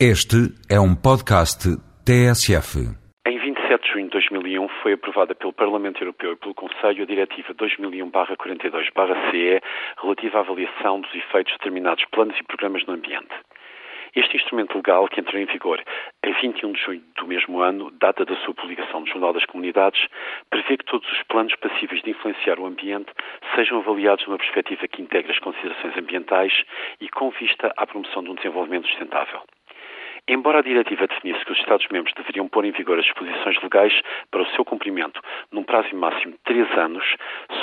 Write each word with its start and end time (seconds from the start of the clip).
Este 0.00 0.50
é 0.68 0.80
um 0.80 0.92
podcast 0.92 1.68
TSF. 2.04 2.80
Em 3.28 3.38
27 3.38 3.80
de 3.80 3.92
junho 3.92 4.06
de 4.06 4.10
2001 4.10 4.68
foi 4.82 4.94
aprovada 4.94 5.36
pelo 5.36 5.52
Parlamento 5.52 6.02
Europeu 6.02 6.32
e 6.32 6.36
pelo 6.36 6.52
Conselho 6.52 7.04
a 7.04 7.06
Diretiva 7.06 7.54
2001-42-CE 7.54 9.62
relativa 10.02 10.38
à 10.38 10.40
avaliação 10.40 11.00
dos 11.00 11.14
efeitos 11.14 11.52
de 11.52 11.58
determinados 11.58 12.04
planos 12.06 12.36
e 12.36 12.42
programas 12.42 12.84
no 12.86 12.94
ambiente. 12.94 13.32
Este 14.16 14.36
instrumento 14.36 14.74
legal, 14.74 15.06
que 15.06 15.20
entrou 15.20 15.40
em 15.40 15.46
vigor 15.46 15.80
a 15.80 16.40
21 16.40 16.72
de 16.72 16.82
junho 16.82 17.02
do 17.16 17.28
mesmo 17.28 17.60
ano, 17.60 17.92
data 17.92 18.24
da 18.24 18.34
sua 18.38 18.52
publicação 18.52 18.98
no 18.98 19.06
Jornal 19.06 19.32
das 19.32 19.46
Comunidades, 19.46 20.08
prevê 20.50 20.76
que 20.76 20.86
todos 20.86 21.08
os 21.12 21.22
planos 21.28 21.54
passíveis 21.54 22.02
de 22.02 22.10
influenciar 22.10 22.58
o 22.58 22.66
ambiente 22.66 23.12
sejam 23.54 23.78
avaliados 23.78 24.26
numa 24.26 24.38
perspectiva 24.38 24.88
que 24.88 25.02
integre 25.02 25.30
as 25.30 25.38
considerações 25.38 25.96
ambientais 25.96 26.52
e 27.00 27.08
com 27.08 27.30
vista 27.30 27.72
à 27.76 27.86
promoção 27.86 28.24
de 28.24 28.30
um 28.30 28.34
desenvolvimento 28.34 28.88
sustentável. 28.88 29.40
Embora 30.26 30.60
a 30.60 30.62
diretiva 30.62 31.06
definisse 31.06 31.44
que 31.44 31.52
os 31.52 31.58
Estados-membros 31.58 32.14
deveriam 32.14 32.48
pôr 32.48 32.64
em 32.64 32.72
vigor 32.72 32.98
as 32.98 33.04
disposições 33.04 33.60
legais 33.62 33.92
para 34.30 34.40
o 34.40 34.46
seu 34.52 34.64
cumprimento 34.64 35.20
num 35.52 35.62
prazo 35.62 35.94
máximo 35.94 36.32
de 36.32 36.38
três 36.44 36.70
anos, 36.78 37.04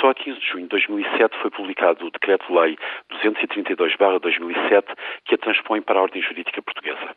só 0.00 0.10
a 0.10 0.14
15 0.14 0.38
de 0.38 0.46
junho 0.46 0.62
de 0.62 0.68
2007 0.68 1.36
foi 1.38 1.50
publicado 1.50 2.06
o 2.06 2.10
Decreto-Lei 2.10 2.78
232-2007 3.24 4.84
que 5.24 5.34
a 5.34 5.38
transpõe 5.38 5.82
para 5.82 5.98
a 5.98 6.02
ordem 6.02 6.22
jurídica 6.22 6.62
portuguesa 6.62 7.16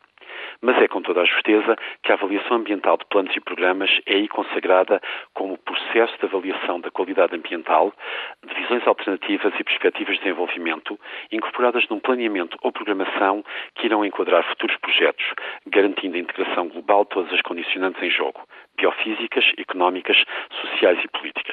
mas 0.61 0.81
é 0.81 0.87
com 0.87 1.01
toda 1.01 1.21
a 1.21 1.25
justeza 1.25 1.75
que 2.03 2.11
a 2.11 2.15
avaliação 2.15 2.57
ambiental 2.57 2.97
de 2.97 3.05
planos 3.05 3.35
e 3.35 3.39
programas 3.39 3.89
é 4.05 4.15
aí 4.15 4.27
consagrada 4.27 5.01
como 5.33 5.57
processo 5.57 6.17
de 6.17 6.25
avaliação 6.25 6.79
da 6.79 6.89
qualidade 6.89 7.35
ambiental, 7.35 7.93
de 8.45 8.53
visões 8.53 8.85
alternativas 8.87 9.53
e 9.59 9.63
perspectivas 9.63 10.15
de 10.15 10.23
desenvolvimento, 10.23 10.99
incorporadas 11.31 11.87
num 11.89 11.99
planeamento 11.99 12.57
ou 12.61 12.71
programação 12.71 13.43
que 13.75 13.85
irão 13.85 14.05
enquadrar 14.05 14.43
futuros 14.43 14.77
projetos, 14.77 15.25
garantindo 15.67 16.15
a 16.15 16.19
integração 16.19 16.67
global 16.67 17.03
de 17.03 17.09
todas 17.09 17.33
as 17.33 17.41
condicionantes 17.41 18.01
em 18.01 18.09
jogo, 18.09 18.41
biofísicas, 18.77 19.45
económicas, 19.57 20.17
sociais 20.61 20.99
e 21.03 21.07
políticas. 21.07 21.44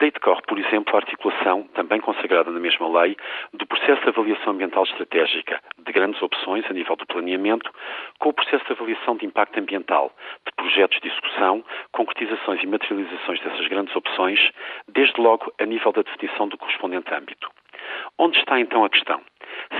Decorre, 0.00 0.42
por 0.46 0.58
exemplo, 0.60 0.94
a 0.94 0.98
articulação, 0.98 1.64
também 1.74 2.00
consagrada 2.00 2.52
na 2.52 2.60
mesma 2.60 2.86
lei, 3.00 3.16
do 3.52 3.66
processo 3.66 4.00
de 4.02 4.08
avaliação 4.08 4.52
ambiental 4.52 4.84
estratégica, 4.84 5.60
de 5.76 5.92
grandes 5.92 6.22
opções 6.22 6.64
a 6.70 6.72
nível 6.72 6.94
do 6.94 7.04
planeamento, 7.04 7.68
com 8.20 8.28
o 8.28 8.32
processo 8.32 8.64
de 8.66 8.72
avaliação 8.72 9.16
de 9.16 9.26
impacto 9.26 9.58
ambiental, 9.58 10.12
de 10.46 10.52
projetos 10.54 11.00
de 11.00 11.08
execução, 11.08 11.64
concretizações 11.90 12.62
e 12.62 12.66
materializações 12.68 13.40
dessas 13.40 13.66
grandes 13.66 13.96
opções, 13.96 14.38
desde 14.86 15.20
logo 15.20 15.52
a 15.58 15.64
nível 15.64 15.90
da 15.90 16.02
definição 16.02 16.46
do 16.46 16.56
correspondente 16.56 17.12
âmbito. 17.12 17.50
Onde 18.16 18.38
está 18.38 18.60
então 18.60 18.84
a 18.84 18.90
questão? 18.90 19.20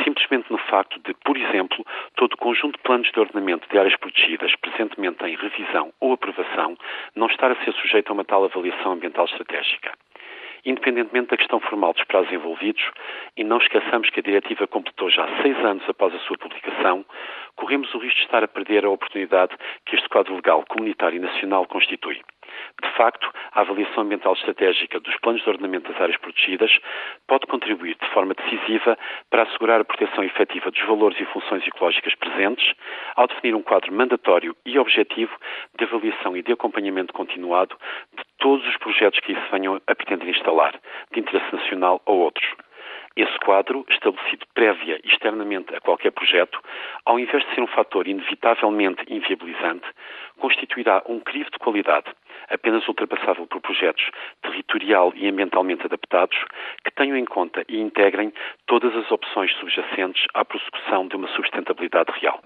Simplesmente 0.02 0.50
no 0.50 0.58
facto 0.58 0.98
de, 1.00 1.14
por 1.24 1.36
exemplo, 1.36 1.84
todo 2.16 2.32
o 2.32 2.36
conjunto 2.36 2.76
de 2.76 2.82
planos 2.82 3.10
de 3.12 3.20
ordenamento 3.20 3.68
de 3.68 3.78
áreas 3.78 3.96
protegidas 3.96 4.54
presentemente 4.56 5.24
em 5.24 5.36
revisão 5.36 5.92
ou 6.00 6.12
aprovação 6.12 6.76
não 7.14 7.28
estar 7.28 7.52
a 7.52 7.64
ser 7.64 7.72
sujeito 7.74 8.10
a 8.10 8.14
uma 8.14 8.24
tal 8.24 8.44
avaliação 8.44 8.92
ambiental 8.92 9.26
estratégica. 9.26 9.92
Independentemente 10.64 11.30
da 11.30 11.36
questão 11.36 11.60
formal 11.60 11.92
dos 11.92 12.04
prazos 12.04 12.32
envolvidos, 12.32 12.82
e 13.36 13.44
não 13.44 13.58
esqueçamos 13.58 14.10
que 14.10 14.20
a 14.20 14.22
diretiva 14.22 14.66
completou 14.66 15.10
já 15.10 15.26
seis 15.42 15.56
anos 15.64 15.88
após 15.88 16.14
a 16.14 16.18
sua 16.20 16.36
publicação, 16.38 17.04
corremos 17.58 17.92
o 17.92 17.98
risco 17.98 18.18
de 18.20 18.24
estar 18.24 18.42
a 18.44 18.48
perder 18.48 18.84
a 18.84 18.90
oportunidade 18.90 19.54
que 19.84 19.96
este 19.96 20.08
quadro 20.08 20.34
legal 20.36 20.64
comunitário 20.68 21.16
e 21.16 21.20
nacional 21.20 21.66
constitui. 21.66 22.20
De 22.82 22.90
facto, 22.96 23.28
a 23.52 23.60
avaliação 23.60 24.04
ambiental 24.04 24.32
estratégica 24.32 25.00
dos 25.00 25.16
planos 25.18 25.42
de 25.42 25.50
ordenamento 25.50 25.90
das 25.90 26.00
áreas 26.00 26.16
protegidas 26.18 26.70
pode 27.26 27.46
contribuir 27.46 27.96
de 28.00 28.08
forma 28.10 28.34
decisiva 28.34 28.96
para 29.28 29.42
assegurar 29.42 29.80
a 29.80 29.84
proteção 29.84 30.24
efetiva 30.24 30.70
dos 30.70 30.82
valores 30.86 31.20
e 31.20 31.24
funções 31.26 31.66
ecológicas 31.66 32.14
presentes, 32.14 32.72
ao 33.16 33.26
definir 33.26 33.54
um 33.54 33.62
quadro 33.62 33.92
mandatório 33.92 34.56
e 34.64 34.78
objetivo 34.78 35.34
de 35.76 35.84
avaliação 35.84 36.36
e 36.36 36.42
de 36.42 36.52
acompanhamento 36.52 37.12
continuado 37.12 37.76
de 38.16 38.22
todos 38.38 38.66
os 38.68 38.76
projetos 38.78 39.20
que 39.20 39.32
isso 39.32 39.50
venham 39.50 39.80
a 39.86 39.94
pretender 39.94 40.28
instalar, 40.28 40.78
de 41.12 41.20
interesse 41.20 41.52
nacional 41.52 42.00
ou 42.06 42.18
outros. 42.20 42.67
Esse 43.18 43.36
quadro, 43.40 43.84
estabelecido 43.90 44.46
prévia 44.54 45.00
e 45.02 45.08
externamente 45.08 45.74
a 45.74 45.80
qualquer 45.80 46.12
projeto, 46.12 46.62
ao 47.04 47.18
invés 47.18 47.44
de 47.44 47.52
ser 47.52 47.60
um 47.60 47.66
fator 47.66 48.06
inevitavelmente 48.06 49.02
inviabilizante, 49.08 49.84
constituirá 50.38 51.02
um 51.04 51.18
crivo 51.18 51.50
de 51.50 51.58
qualidade, 51.58 52.06
apenas 52.48 52.86
ultrapassável 52.86 53.44
por 53.48 53.60
projetos 53.60 54.08
territorial 54.40 55.12
e 55.16 55.28
ambientalmente 55.28 55.84
adaptados, 55.84 56.38
que 56.84 56.92
tenham 56.92 57.16
em 57.16 57.24
conta 57.24 57.64
e 57.68 57.80
integrem 57.80 58.32
todas 58.68 58.94
as 58.94 59.10
opções 59.10 59.52
subjacentes 59.56 60.24
à 60.32 60.44
prossecução 60.44 61.08
de 61.08 61.16
uma 61.16 61.26
sustentabilidade 61.30 62.12
real. 62.20 62.40